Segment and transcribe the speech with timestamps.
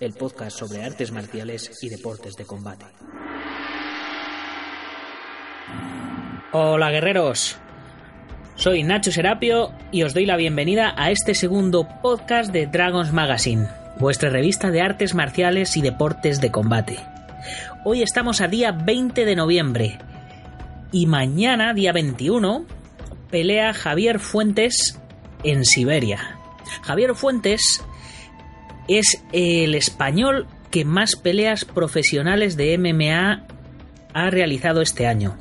[0.00, 2.86] El podcast sobre artes marciales y deportes de combate.
[6.52, 7.58] Hola guerreros,
[8.56, 13.68] soy Nacho Serapio y os doy la bienvenida a este segundo podcast de Dragons Magazine,
[13.98, 16.98] vuestra revista de artes marciales y deportes de combate.
[17.84, 19.98] Hoy estamos a día 20 de noviembre
[20.92, 22.64] y mañana, día 21,
[23.30, 24.98] pelea Javier Fuentes
[25.44, 26.38] en Siberia.
[26.82, 27.82] Javier Fuentes
[28.98, 33.44] es el español que más peleas profesionales de MMA
[34.14, 35.36] ha realizado este año.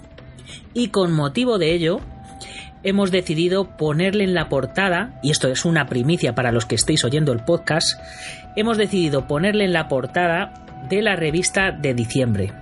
[0.74, 2.00] Y con motivo de ello,
[2.84, 7.04] hemos decidido ponerle en la portada, y esto es una primicia para los que estéis
[7.04, 8.00] oyendo el podcast,
[8.56, 12.54] hemos decidido ponerle en la portada de la revista de diciembre.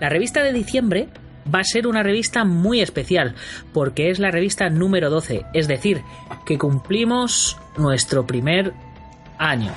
[0.00, 1.08] La revista de diciembre
[1.52, 3.34] va a ser una revista muy especial,
[3.72, 6.02] porque es la revista número 12, es decir,
[6.44, 8.72] que cumplimos nuestro primer
[9.38, 9.72] año.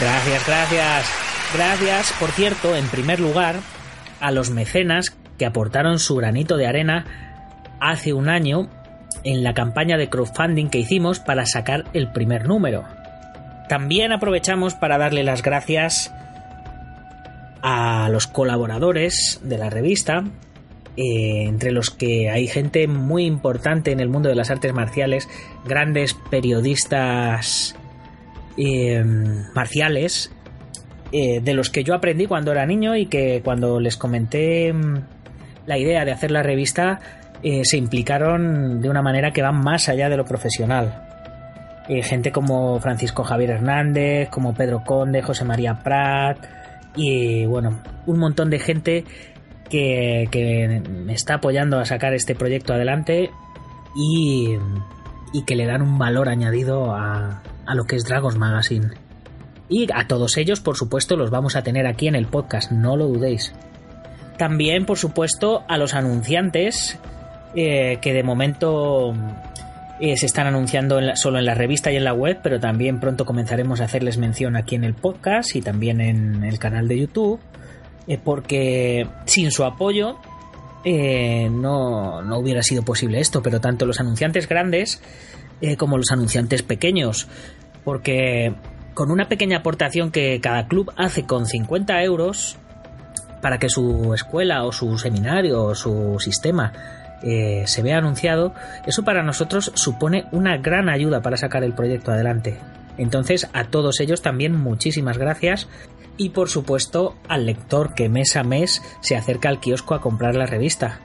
[0.00, 1.10] Gracias, gracias,
[1.54, 3.56] gracias, por cierto, en primer lugar,
[4.20, 7.04] a los mecenas que aportaron su granito de arena
[7.80, 8.68] hace un año
[9.24, 12.84] en la campaña de crowdfunding que hicimos para sacar el primer número.
[13.68, 16.12] También aprovechamos para darle las gracias
[17.62, 20.24] a los colaboradores de la revista,
[20.96, 25.28] eh, entre los que hay gente muy importante en el mundo de las artes marciales,
[25.66, 27.76] grandes periodistas
[28.56, 29.02] eh,
[29.54, 30.32] marciales,
[31.12, 35.04] eh, de los que yo aprendí cuando era niño y que cuando les comenté mm,
[35.66, 37.00] la idea de hacer la revista
[37.62, 41.04] se implicaron de una manera que va más allá de lo profesional.
[42.02, 46.38] gente como Francisco Javier Hernández, como Pedro Conde, José María Prat,
[46.96, 49.04] y bueno, un montón de gente
[49.68, 53.30] que, me está apoyando a sacar este proyecto adelante
[53.94, 54.56] y,
[55.32, 58.88] y que le dan un valor añadido a, a lo que es Dragons Magazine.
[59.68, 62.96] Y a todos ellos, por supuesto, los vamos a tener aquí en el podcast, no
[62.96, 63.52] lo dudéis.
[64.38, 66.98] También, por supuesto, a los anunciantes,
[67.54, 69.14] eh, que de momento
[69.98, 73.24] eh, se están anunciando solo en la revista y en la web, pero también pronto
[73.24, 77.40] comenzaremos a hacerles mención aquí en el podcast y también en el canal de YouTube,
[78.06, 80.18] eh, porque sin su apoyo
[80.84, 85.02] eh, no, no, hubiera sido posible esto, pero tanto los anunciantes grandes
[85.78, 87.28] como los anunciantes pequeños,
[87.82, 88.54] porque
[88.92, 92.58] con una pequeña aportación que cada club hace con 50 euros,
[93.40, 96.72] para que su escuela o su seminario o su sistema
[97.22, 98.54] eh, se ve anunciado,
[98.86, 102.58] eso para nosotros supone una gran ayuda para sacar el proyecto adelante.
[102.98, 105.68] Entonces, a todos ellos también muchísimas gracias
[106.16, 110.34] y por supuesto al lector que mes a mes se acerca al kiosco a comprar
[110.34, 111.00] la revista.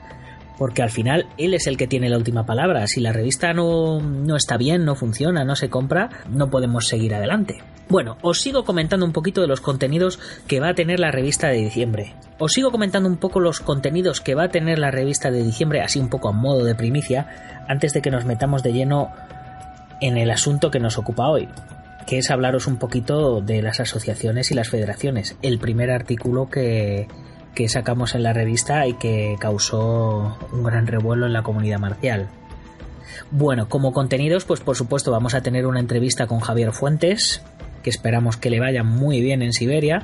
[0.58, 2.86] Porque al final él es el que tiene la última palabra.
[2.86, 7.14] Si la revista no, no está bien, no funciona, no se compra, no podemos seguir
[7.14, 7.62] adelante.
[7.88, 11.48] Bueno, os sigo comentando un poquito de los contenidos que va a tener la revista
[11.48, 12.14] de diciembre.
[12.38, 15.82] Os sigo comentando un poco los contenidos que va a tener la revista de diciembre,
[15.82, 19.10] así un poco a modo de primicia, antes de que nos metamos de lleno
[20.00, 21.48] en el asunto que nos ocupa hoy,
[22.06, 25.36] que es hablaros un poquito de las asociaciones y las federaciones.
[25.42, 27.08] El primer artículo que,
[27.54, 32.28] que sacamos en la revista y que causó un gran revuelo en la comunidad marcial.
[33.30, 37.42] Bueno, como contenidos, pues por supuesto vamos a tener una entrevista con Javier Fuentes,
[37.82, 40.02] que esperamos que le vaya muy bien en Siberia.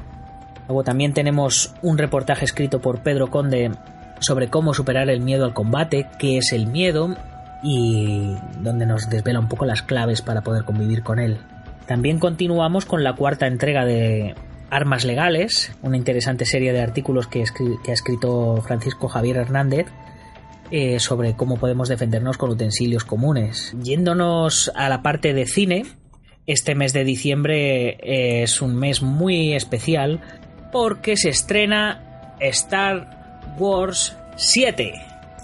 [0.67, 3.71] Luego también tenemos un reportaje escrito por Pedro Conde
[4.21, 7.17] sobre cómo superar el miedo al combate, qué es el miedo
[7.63, 11.39] y donde nos desvela un poco las claves para poder convivir con él.
[11.89, 14.35] También continuamos con la cuarta entrega de
[14.69, 19.87] Armas Legales, una interesante serie de artículos que, ha escrito Francisco Javier Hernández
[20.71, 23.75] eh, sobre cómo podemos defendernos con utensilios comunes.
[23.83, 25.87] Yéndonos a la parte de cine,
[26.47, 27.97] este mes de diciembre
[28.43, 30.21] es un mes muy especial
[30.71, 34.93] porque se estrena Star Wars 7.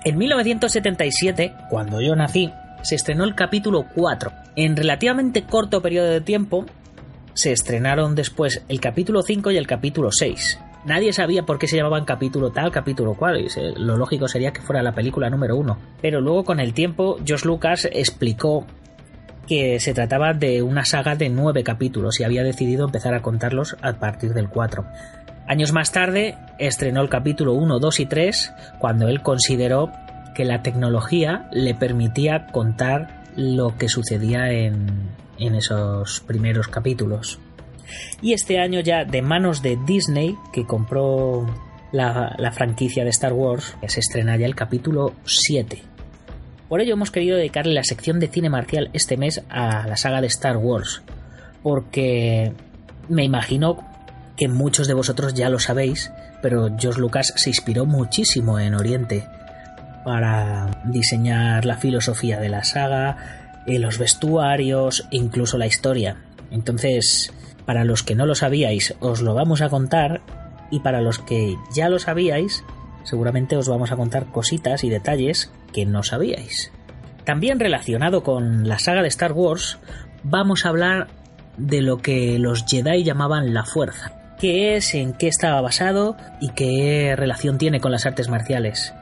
[0.05, 2.53] En 1977, cuando yo nací,
[2.85, 4.31] se estrenó el capítulo 4.
[4.57, 6.67] En relativamente corto periodo de tiempo,
[7.33, 10.61] se estrenaron después el capítulo 5 y el capítulo 6.
[10.85, 14.61] Nadie sabía por qué se llamaban capítulo tal, capítulo cual, y lo lógico sería que
[14.61, 15.79] fuera la película número 1.
[16.03, 18.67] Pero luego con el tiempo, Josh Lucas explicó
[19.49, 23.77] que se trataba de una saga de nueve capítulos y había decidido empezar a contarlos
[23.81, 24.85] a partir del 4.
[25.47, 29.91] Años más tarde estrenó el capítulo 1, 2 y 3 cuando él consideró
[30.35, 35.09] que la tecnología le permitía contar lo que sucedía en,
[35.39, 37.39] en esos primeros capítulos.
[38.23, 41.47] Y este año ya de manos de Disney, que compró
[41.93, 45.83] la, la franquicia de Star Wars, se estrena ya el capítulo 7
[46.69, 50.21] Por ello hemos querido dedicarle la sección de cine marcial este mes a la saga
[50.21, 51.03] de Star Wars,
[51.63, 52.53] porque
[53.09, 53.79] me imagino
[54.37, 56.11] que muchos de vosotros ya lo sabéis,
[56.43, 59.29] pero George Lucas se inspiró muchísimo en Oriente
[60.05, 66.17] para diseñar la filosofía de la saga, eh, los vestuarios, incluso la historia.
[66.51, 67.33] Entonces,
[67.65, 70.21] para los que no lo sabíais, os lo vamos a contar
[70.71, 72.65] y para los que ya lo sabíais,
[73.05, 76.73] seguramente os vamos a contar cositas y detalles que no sabíais.
[77.25, 79.79] También relacionado con la saga de Star Wars,
[80.23, 81.09] vamos a hablar
[81.57, 84.13] de lo que los Jedi llamaban la fuerza.
[84.39, 88.93] ¿Qué es, en qué estaba basado y qué relación tiene con las artes marciales?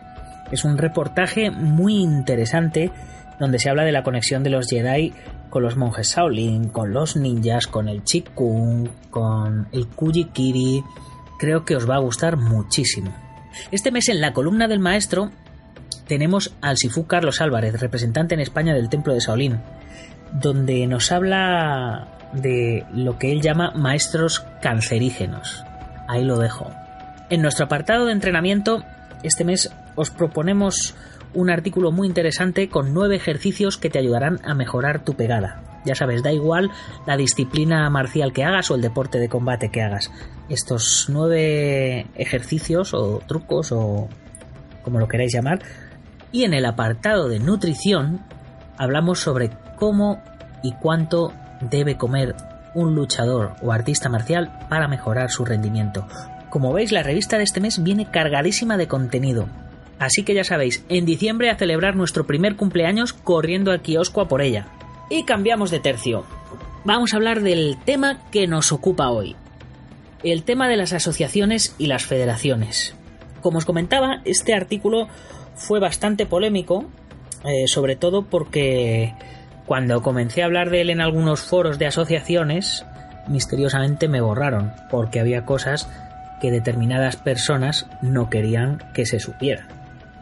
[0.52, 2.90] Es un reportaje muy interesante
[3.40, 5.12] donde se habla de la conexión de los Jedi
[5.50, 8.02] con los monjes Shaolin, con los ninjas, con el
[8.34, 10.84] Kung, con el Kujikiri.
[11.38, 13.12] Creo que os va a gustar muchísimo.
[13.70, 15.31] Este mes en la columna del maestro
[16.06, 19.60] tenemos al Sifu Carlos Álvarez, representante en España del Templo de Shaolin,
[20.32, 25.64] donde nos habla de lo que él llama maestros cancerígenos.
[26.08, 26.70] Ahí lo dejo.
[27.31, 28.84] En nuestro apartado de entrenamiento,
[29.22, 30.94] este mes os proponemos
[31.34, 35.62] un artículo muy interesante con nueve ejercicios que te ayudarán a mejorar tu pegada.
[35.84, 36.70] Ya sabes, da igual
[37.06, 40.12] la disciplina marcial que hagas o el deporte de combate que hagas.
[40.48, 44.08] Estos nueve ejercicios o trucos o
[44.82, 45.60] como lo queráis llamar.
[46.30, 48.20] Y en el apartado de nutrición
[48.78, 50.22] hablamos sobre cómo
[50.62, 52.34] y cuánto debe comer
[52.75, 56.06] un luchador o artista marcial para mejorar su rendimiento.
[56.52, 59.49] Como veis, la revista de este mes viene cargadísima de contenido.
[59.99, 64.28] Así que ya sabéis, en diciembre a celebrar nuestro primer cumpleaños corriendo al kiosco a
[64.28, 64.66] por ella.
[65.08, 66.26] Y cambiamos de tercio.
[66.84, 69.34] Vamos a hablar del tema que nos ocupa hoy.
[70.22, 72.94] El tema de las asociaciones y las federaciones.
[73.40, 75.08] Como os comentaba, este artículo
[75.54, 76.84] fue bastante polémico,
[77.44, 79.14] eh, sobre todo porque
[79.64, 82.84] cuando comencé a hablar de él en algunos foros de asociaciones,
[83.26, 85.88] misteriosamente me borraron, porque había cosas
[86.42, 89.68] que determinadas personas no querían que se supieran.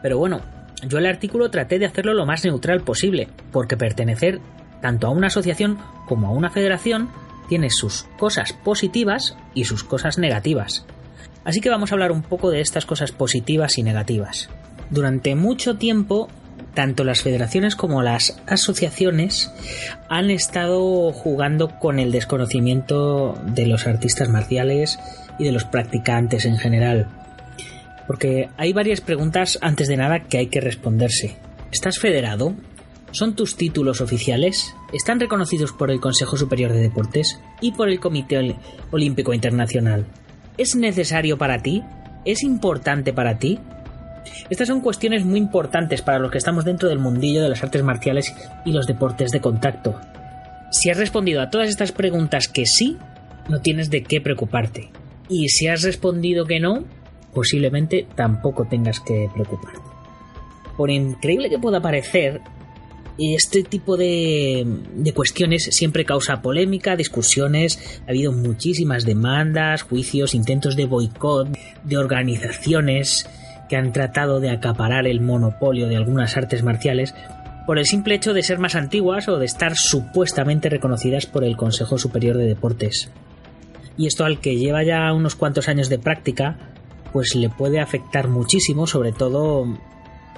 [0.03, 0.43] Pero bueno,
[0.87, 4.39] yo el artículo traté de hacerlo lo más neutral posible, porque pertenecer
[4.83, 7.09] tanto a una asociación como a una federación
[7.49, 10.85] tiene sus cosas positivas y sus cosas negativas.
[11.43, 14.51] Así que vamos a hablar un poco de estas cosas positivas y negativas.
[14.91, 16.29] Durante mucho tiempo
[16.75, 19.53] tanto las federaciones como las asociaciones
[20.09, 24.99] han estado jugando con el desconocimiento de los artistas marciales
[25.39, 27.09] y de los practicantes en general.
[28.07, 31.37] Porque hay varias preguntas antes de nada que hay que responderse.
[31.71, 32.55] ¿Estás federado?
[33.13, 34.75] ¿Son tus títulos oficiales?
[34.93, 38.57] ¿Están reconocidos por el Consejo Superior de Deportes y por el Comité
[38.91, 40.07] Olímpico Internacional?
[40.59, 41.83] ¿Es necesario para ti?
[42.25, 43.59] ¿Es importante para ti?
[44.49, 47.83] Estas son cuestiones muy importantes para los que estamos dentro del mundillo de las artes
[47.83, 48.35] marciales
[48.65, 50.01] y los deportes de contacto.
[50.71, 52.97] Si has respondido a todas estas preguntas que sí,
[53.49, 54.91] no tienes de qué preocuparte.
[55.29, 56.85] Y si has respondido que no,
[57.35, 59.81] posiblemente tampoco tengas que preocuparte.
[60.77, 62.41] Por increíble que pueda parecer,
[63.19, 64.67] este tipo de,
[65.15, 71.49] cuestiones siempre causa polémica, discusiones, ha habido muchísimas demandas, juicios, intentos de boicot
[71.85, 73.29] de organizaciones
[73.71, 77.15] que han tratado de acaparar el monopolio de algunas artes marciales
[77.67, 81.57] por el simple hecho de ser más antiguas o de estar supuestamente reconocidas por el
[81.57, 83.13] Consejo Superior de Deportes.
[83.97, 86.59] Y esto al que lleva ya unos cuantos años de práctica,
[87.13, 89.79] pues le puede afectar muchísimo, sobre todo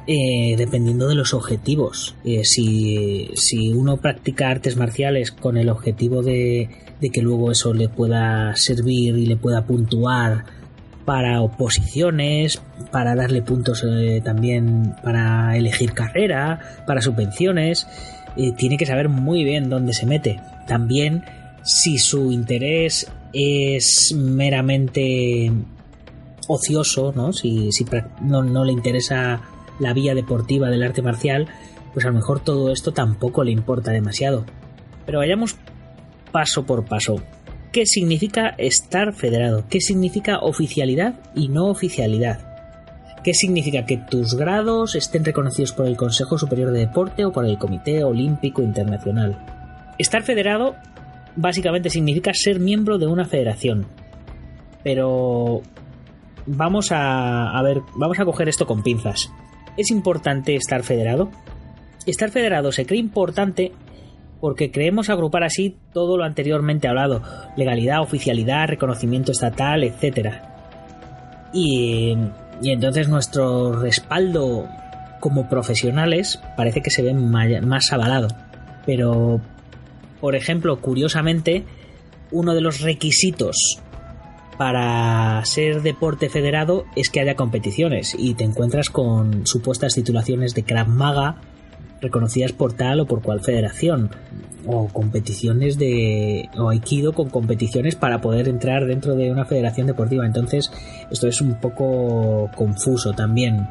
[0.07, 2.15] eh, dependiendo de los objetivos.
[2.25, 6.69] Eh, si, si, uno practica artes marciales con el objetivo de,
[7.01, 10.45] de que luego eso le pueda servir y le pueda puntuar
[11.05, 17.87] para oposiciones, para darle puntos eh, también para elegir carrera, para subvenciones.
[18.37, 20.41] Eh, tiene que saber muy bien dónde se mete.
[20.67, 21.25] También
[21.63, 25.53] si su interés es meramente
[26.49, 27.33] ocioso, ¿no?
[27.33, 27.71] Si,
[28.21, 29.41] no, no le interesa
[29.79, 31.49] la vía deportiva del arte marcial,
[31.93, 34.45] pues a lo mejor todo esto tampoco le importa demasiado.
[35.07, 35.57] Pero vayamos
[36.31, 37.23] paso por paso
[37.73, 42.53] qué significa estar federado, qué significa oficialidad y no oficialidad.
[43.25, 47.47] ¿Qué significa que tus grados estén reconocidos por el Consejo Superior de Deporte o por
[47.47, 49.39] el Comité Olímpico Internacional?
[49.97, 50.75] Estar federado
[51.37, 53.87] básicamente significa ser miembro de una federación.
[54.83, 55.63] Pero
[56.47, 59.31] vamos a, ver, vamos a coger esto con pinzas.
[59.77, 61.31] ¿Es importante estar federado?
[62.07, 63.73] Estar federado se cree importante
[64.43, 67.23] porque creemos agrupar así todo lo anteriormente hablado,
[67.57, 70.31] legalidad, oficialidad, reconocimiento estatal, etc.
[71.53, 72.17] Y,
[72.61, 74.69] y entonces nuestro respaldo
[75.21, 78.27] como profesionales parece que se ven más avalado.
[78.85, 79.41] Pero,
[80.21, 81.63] por ejemplo, curiosamente,
[82.33, 83.81] uno de los requisitos
[84.59, 90.65] para ser deporte federado es que haya competiciones y te encuentras con supuestas titulaciones de
[90.65, 91.37] Krav Maga
[92.03, 94.11] reconocidas por tal o por cual federación
[94.67, 100.27] o competiciones de o Aikido con competiciones para poder entrar dentro de una federación deportiva.
[100.27, 100.71] Entonces,
[101.11, 103.67] esto es un poco confuso también.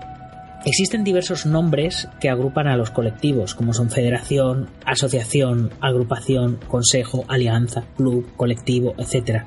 [0.64, 7.84] Existen diversos nombres que agrupan a los colectivos, como son federación, asociación, agrupación, consejo, alianza,
[7.98, 9.44] club, colectivo, etc.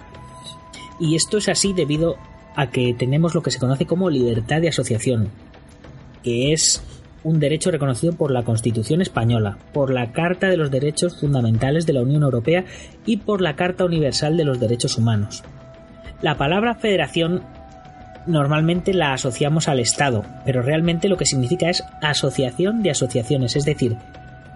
[0.99, 2.17] Y esto es así debido
[2.57, 5.29] a que tenemos lo que se conoce como libertad de asociación,
[6.25, 6.83] que es
[7.25, 11.95] un derecho reconocido por la Constitución española, por la Carta de los Derechos Fundamentales de
[11.95, 12.64] la Unión Europea
[13.04, 15.43] y por la Carta Universal de los Derechos Humanos.
[16.23, 17.43] La palabra federación
[18.26, 23.64] normalmente la asociamos al Estado, pero realmente lo que significa es asociación de asociaciones, es
[23.64, 23.97] decir,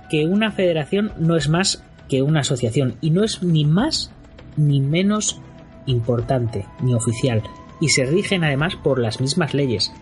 [0.09, 4.11] que una federación no es más que una asociación y no es ni más
[4.57, 5.41] ni menos
[5.87, 7.43] importante ni oficial
[7.81, 9.93] y se rigen además por las mismas leyes,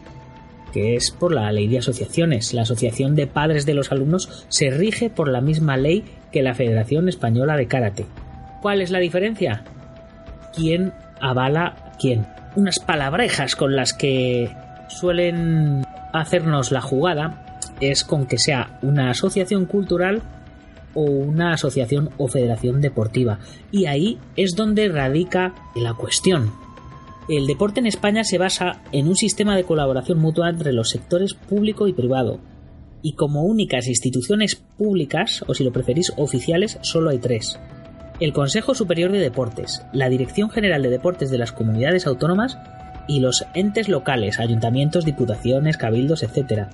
[0.77, 2.53] que es por la ley de asociaciones.
[2.53, 6.53] La Asociación de Padres de los Alumnos se rige por la misma ley que la
[6.53, 8.05] Federación Española de Karate.
[8.61, 9.65] ¿Cuál es la diferencia?
[10.55, 12.27] ¿Quién avala quién?
[12.57, 14.51] Unas palabrejas con las que
[14.89, 20.21] suelen hacernos la jugada es con que sea una asociación cultural
[20.93, 23.39] o una asociación o federación deportiva.
[23.73, 26.66] Y ahí es donde radica la cuestión.
[27.29, 31.35] El deporte en España se basa en un sistema de colaboración mutua entre los sectores
[31.35, 32.39] público y privado,
[33.03, 37.59] y como únicas instituciones públicas, o si lo preferís oficiales, solo hay tres.
[38.21, 42.59] El Consejo Superior de Deportes, la Dirección General de Deportes de las Comunidades Autónomas
[43.09, 46.69] y los entes locales, ayuntamientos, diputaciones, cabildos, etc.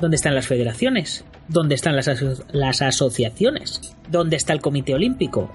[0.00, 1.24] ¿Dónde están las federaciones?
[1.48, 2.08] ¿Dónde están las,
[2.52, 3.96] las asociaciones?
[4.10, 5.50] ¿Dónde está el Comité Olímpico?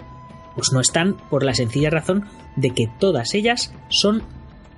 [0.55, 4.23] Pues no están por la sencilla razón de que todas ellas son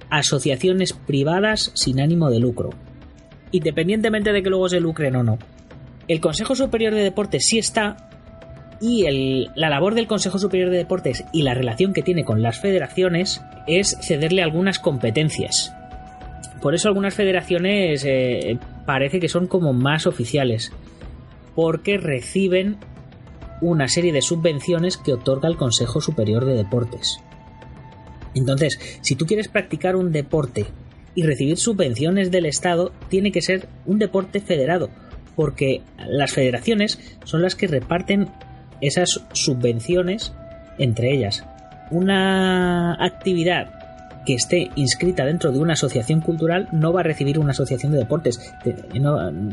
[0.09, 2.69] asociaciones privadas sin ánimo de lucro,
[3.51, 5.39] independientemente de que luego se lucren o no.
[6.07, 8.09] El Consejo Superior de Deportes sí está
[8.81, 9.05] y
[9.55, 13.41] la labor del Consejo Superior de Deportes y la relación que tiene con las federaciones
[13.65, 15.73] es cederle algunas competencias.
[16.61, 20.73] Por eso algunas federaciones eh, parece que son como más oficiales,
[21.55, 22.77] porque reciben
[23.63, 27.19] una serie de subvenciones que otorga el Consejo Superior de Deportes.
[28.35, 30.65] Entonces, si tú quieres practicar un deporte
[31.15, 34.89] y recibir subvenciones del Estado, tiene que ser un deporte federado,
[35.35, 38.29] porque las federaciones son las que reparten
[38.81, 40.33] esas subvenciones
[40.77, 41.45] entre ellas.
[41.91, 43.82] Una actividad
[44.25, 47.99] que esté inscrita dentro de una asociación cultural no va a recibir una asociación de
[47.99, 48.39] deportes,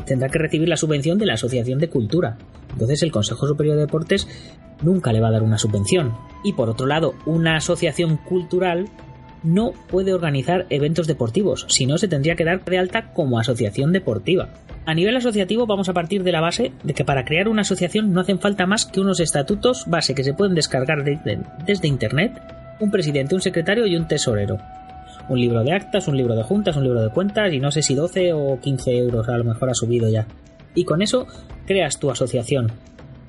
[0.05, 2.37] tendrá que recibir la subvención de la asociación de cultura.
[2.73, 4.27] Entonces el Consejo Superior de Deportes
[4.81, 6.13] nunca le va a dar una subvención.
[6.43, 8.85] Y por otro lado, una asociación cultural
[9.43, 14.49] no puede organizar eventos deportivos, sino se tendría que dar de alta como asociación deportiva.
[14.85, 18.13] A nivel asociativo vamos a partir de la base de que para crear una asociación
[18.13, 22.91] no hacen falta más que unos estatutos base que se pueden descargar desde Internet un
[22.91, 24.57] presidente, un secretario y un tesorero.
[25.29, 27.81] Un libro de actas, un libro de juntas, un libro de cuentas y no sé
[27.81, 30.27] si 12 o 15 euros a lo mejor ha subido ya.
[30.75, 31.27] Y con eso
[31.65, 32.71] creas tu asociación.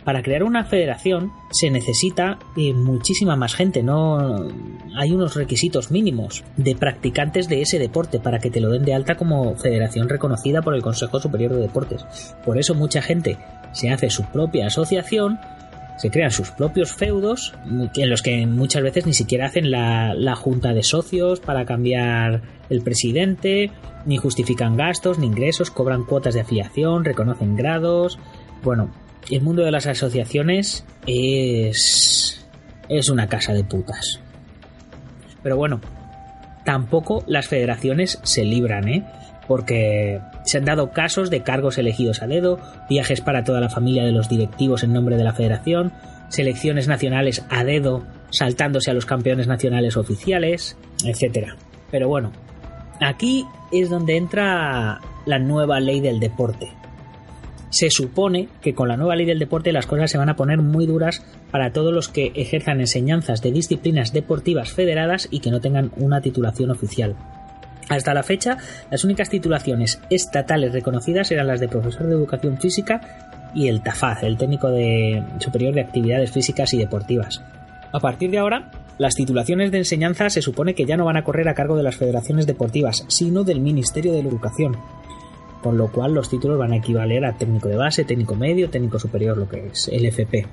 [0.04, 4.48] Para crear una federación se necesita eh, muchísima más gente, no
[4.96, 8.94] hay unos requisitos mínimos de practicantes de ese deporte para que te lo den de
[8.94, 12.04] alta como federación reconocida por el Consejo Superior de Deportes.
[12.44, 13.38] Por eso mucha gente
[13.72, 15.38] se hace su propia asociación
[16.02, 17.54] se crean sus propios feudos
[17.94, 22.82] en los que muchas veces ni siquiera hacen la, junta de socios para cambiar el
[22.82, 23.70] presidente,
[24.04, 28.18] ni justifican gastos ni ingresos, cobran cuotas de afiliación, reconocen grados.
[28.64, 28.90] Bueno,
[29.30, 32.44] el mundo de las asociaciones es
[32.88, 34.18] es una casa de putas.
[35.44, 35.80] Pero bueno,
[36.64, 39.04] tampoco las federaciones se libran, ¿eh?
[39.46, 42.58] Porque se han dado casos de cargos elegidos a dedo,
[42.88, 45.92] viajes para toda la familia de los directivos en nombre de la federación,
[46.28, 51.48] selecciones nacionales a dedo, saltándose a los campeones nacionales oficiales, etc.
[51.90, 52.32] Pero bueno,
[53.00, 56.70] aquí es donde entra la nueva ley del deporte.
[57.70, 60.58] Se supone que con la nueva ley del deporte las cosas se van a poner
[60.58, 65.60] muy duras para todos los que ejerzan enseñanzas de disciplinas deportivas federadas y que no
[65.60, 67.16] tengan una titulación oficial.
[67.92, 68.56] Hasta la fecha,
[68.90, 73.02] las únicas titulaciones estatales reconocidas eran las de profesor de educación física
[73.54, 77.42] y el TAFAZ, el técnico de superior de actividades físicas y deportivas.
[77.92, 81.24] A partir de ahora, las titulaciones de enseñanza se supone que ya no van a
[81.24, 84.76] correr a cargo de las federaciones deportivas, sino del Ministerio de la Educación.
[85.62, 88.98] con lo cual los títulos van a equivaler a técnico de base, técnico medio, técnico
[88.98, 90.44] superior, lo que es el FP.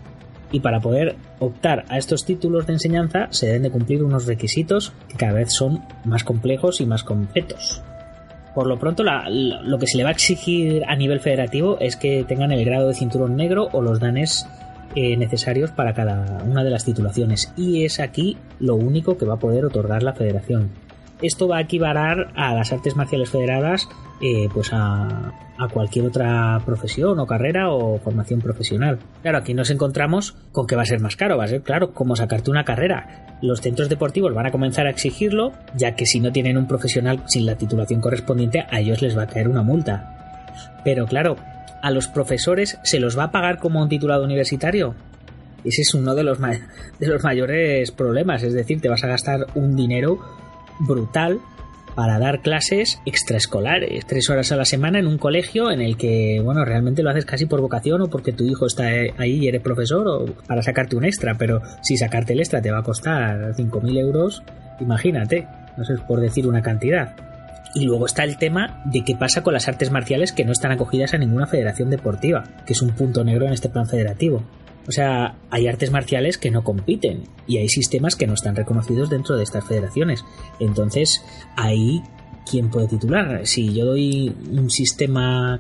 [0.51, 4.93] Y para poder optar a estos títulos de enseñanza se deben de cumplir unos requisitos
[5.07, 7.81] que cada vez son más complejos y más completos.
[8.55, 12.23] Por lo pronto, lo que se le va a exigir a nivel federativo es que
[12.23, 14.47] tengan el grado de cinturón negro o los danes
[14.95, 17.53] eh, necesarios para cada una de las titulaciones.
[17.55, 20.71] Y es aquí lo único que va a poder otorgar la federación
[21.21, 23.89] esto va a equivalar a las artes marciales federadas
[24.21, 25.33] eh, pues a,
[25.73, 28.99] cualquier otra profesión o carrera o formación profesional.
[29.21, 31.93] Claro, aquí nos encontramos con que va a ser más caro, va a ser claro,
[31.93, 33.37] como sacarte una carrera.
[33.41, 37.23] Los centros deportivos van a comenzar a exigirlo, ya que si no tienen un profesional
[37.27, 40.45] sin la titulación correspondiente, a ellos les va a caer una multa.
[40.85, 41.35] Pero claro,
[41.81, 44.95] a los profesores se los va a pagar como un titulado universitario.
[45.65, 49.47] Ese es uno de los, de los mayores problemas, es decir, te vas a gastar
[49.55, 50.19] un dinero
[50.79, 51.39] brutal
[51.95, 56.39] para dar clases extraescolares, tres horas a la semana en un colegio en el que,
[56.41, 58.85] bueno, realmente lo haces casi por vocación o porque tu hijo está
[59.17, 62.71] ahí y eres profesor o para sacarte un extra, pero si sacarte el extra te
[62.71, 64.43] va a costar 5.000 euros,
[64.79, 67.15] imagínate, no sé, por decir una cantidad.
[67.75, 70.71] Y luego está el tema de qué pasa con las artes marciales que no están
[70.71, 74.43] acogidas a ninguna federación deportiva, que es un punto negro en este plan federativo.
[74.89, 79.11] O sea, hay artes marciales que no compiten y hay sistemas que no están reconocidos
[79.11, 80.25] dentro de estas federaciones.
[80.59, 81.23] Entonces,
[81.55, 82.01] ahí,
[82.49, 83.45] ¿quién puede titular?
[83.45, 85.59] Si yo doy un sistema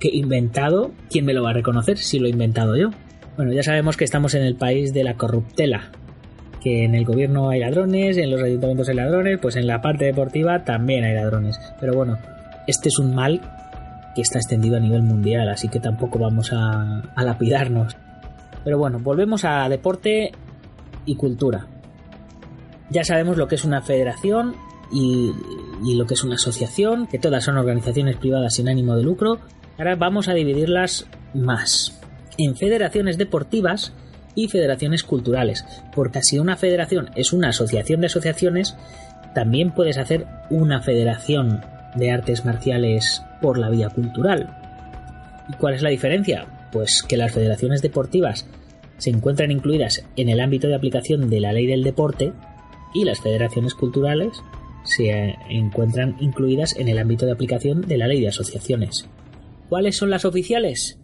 [0.00, 2.90] que he inventado, ¿quién me lo va a reconocer si lo he inventado yo?
[3.36, 5.92] Bueno, ya sabemos que estamos en el país de la corruptela,
[6.60, 10.06] que en el gobierno hay ladrones, en los ayuntamientos hay ladrones, pues en la parte
[10.06, 11.60] deportiva también hay ladrones.
[11.78, 12.18] Pero bueno,
[12.66, 13.40] este es un mal
[14.16, 17.96] que está extendido a nivel mundial, así que tampoco vamos a, a lapidarnos.
[18.64, 20.32] Pero bueno, volvemos a deporte
[21.04, 21.66] y cultura.
[22.90, 24.56] Ya sabemos lo que es una federación
[24.92, 25.32] y,
[25.96, 29.38] lo que es una asociación, que todas son organizaciones privadas sin ánimo de lucro.
[29.78, 32.00] Ahora vamos a dividirlas más
[32.38, 33.92] en federaciones deportivas
[34.34, 38.76] y federaciones culturales, porque si una federación es una asociación de asociaciones,
[39.34, 41.60] también puedes hacer una federación
[41.94, 44.56] de artes marciales por la vía cultural.
[45.48, 46.46] ¿Y cuál es la diferencia?
[46.74, 48.48] Pues que las federaciones deportivas
[48.98, 52.32] se encuentran incluidas en el ámbito de aplicación de la ley del deporte
[52.92, 54.42] y las federaciones culturales
[54.82, 59.06] se encuentran incluidas en el ámbito de aplicación de la ley de asociaciones.
[59.68, 60.98] ¿Cuáles son las oficiales?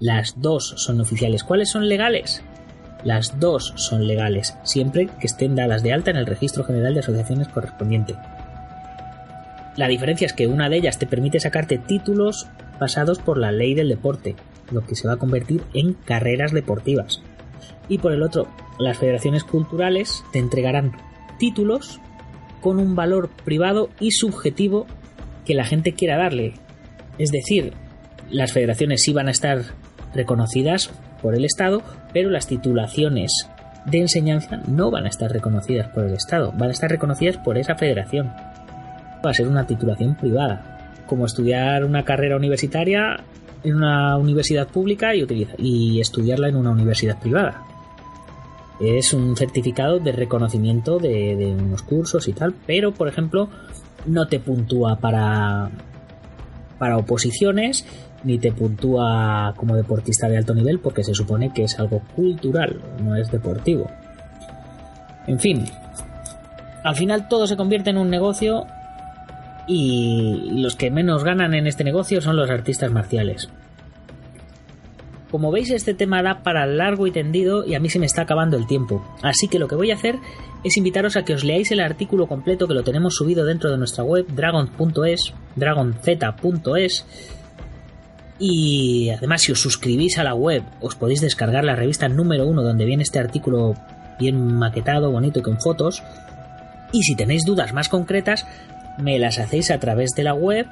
[0.00, 1.44] Las dos son oficiales.
[1.44, 2.42] ¿Cuáles son legales?
[3.04, 7.00] Las dos son legales, siempre que estén dadas de alta en el Registro General de
[7.00, 8.16] Asociaciones correspondiente.
[9.76, 12.48] La diferencia es que una de ellas te permite sacarte títulos
[12.80, 14.34] pasados por la ley del deporte,
[14.72, 17.22] lo que se va a convertir en carreras deportivas.
[17.88, 20.92] Y por el otro, las federaciones culturales te entregarán
[21.38, 22.00] títulos
[22.60, 24.86] con un valor privado y subjetivo
[25.44, 26.54] que la gente quiera darle.
[27.18, 27.72] Es decir,
[28.30, 29.62] las federaciones sí van a estar
[30.14, 31.82] reconocidas por el Estado,
[32.12, 33.48] pero las titulaciones
[33.86, 37.58] de enseñanza no van a estar reconocidas por el Estado, van a estar reconocidas por
[37.58, 38.28] esa federación.
[39.24, 43.24] Va a ser una titulación privada, como estudiar una carrera universitaria
[43.64, 45.26] en una universidad pública y,
[45.58, 47.64] y estudiarla en una universidad privada.
[48.80, 53.48] Es un certificado de reconocimiento de, unos cursos y tal, pero por ejemplo
[54.06, 55.70] no te puntúa para,
[56.78, 57.86] para oposiciones
[58.24, 62.80] ni te puntúa como deportista de alto nivel porque se supone que es algo cultural,
[63.02, 63.88] no es deportivo.
[65.28, 65.64] En fin,
[66.82, 68.66] al final todo se convierte en un negocio
[69.66, 73.48] y los que menos ganan en este negocio son los artistas marciales.
[75.30, 78.22] Como veis este tema da para largo y tendido y a mí se me está
[78.22, 80.16] acabando el tiempo, así que lo que voy a hacer
[80.62, 83.78] es invitaros a que os leáis el artículo completo que lo tenemos subido dentro de
[83.78, 87.06] nuestra web dragon.es, dragonz.es
[88.38, 92.62] y además si os suscribís a la web os podéis descargar la revista número uno
[92.62, 93.74] donde viene este artículo
[94.18, 96.02] bien maquetado, bonito y con fotos.
[96.92, 98.46] Y si tenéis dudas más concretas
[98.98, 100.66] me las hacéis a través de la web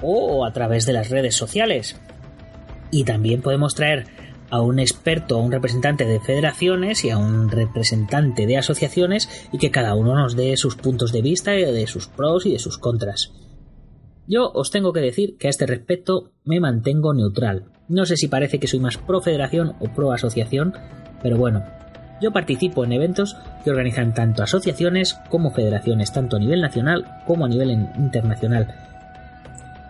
[0.00, 1.96] o a través de las redes sociales
[2.90, 4.06] y también podemos traer
[4.50, 9.58] a un experto, a un representante de federaciones y a un representante de asociaciones y
[9.58, 12.76] que cada uno nos dé sus puntos de vista, de sus pros y de sus
[12.76, 13.32] contras.
[14.26, 17.64] Yo os tengo que decir que a este respecto me mantengo neutral.
[17.88, 20.74] No sé si parece que soy más pro federación o pro asociación,
[21.22, 21.64] pero bueno,
[22.22, 27.44] yo participo en eventos que organizan tanto asociaciones como federaciones, tanto a nivel nacional como
[27.44, 28.74] a nivel internacional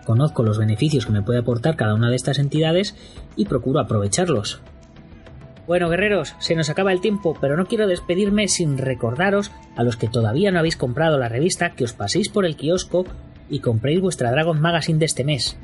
[0.05, 2.95] Conozco los beneficios que me puede aportar cada una de estas entidades
[3.35, 4.61] y procuro aprovecharlos.
[5.65, 9.95] Bueno, guerreros, se nos acaba el tiempo, pero no quiero despedirme sin recordaros a los
[9.95, 13.05] que todavía no habéis comprado la revista que os paséis por el kiosco
[13.49, 15.57] y compréis vuestra Dragon Magazine de este mes.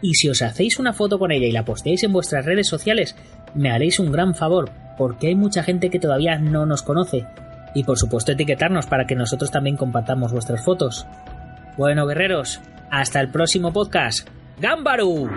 [0.00, 3.16] y si os hacéis una foto con ella y la posteáis en vuestras redes sociales,
[3.54, 7.26] me haréis un gran favor, porque hay mucha gente que todavía no nos conoce.
[7.74, 11.06] Y por supuesto etiquetarnos para que nosotros también compartamos vuestras fotos.
[11.76, 14.28] Bueno, guerreros, hasta el próximo podcast.
[14.60, 15.28] ¡Gámbaru!